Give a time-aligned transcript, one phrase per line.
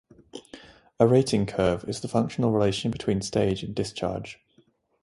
[0.99, 4.39] A rating curve is the functional relation between stage and discharge.